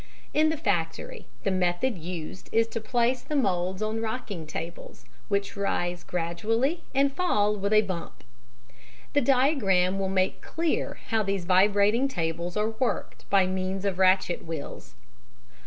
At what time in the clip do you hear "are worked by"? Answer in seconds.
12.57-13.45